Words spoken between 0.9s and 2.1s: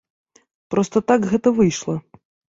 так гэта выйшла.